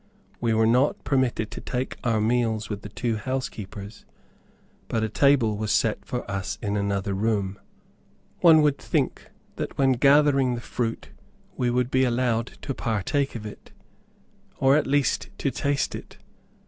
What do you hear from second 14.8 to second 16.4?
least to taste it.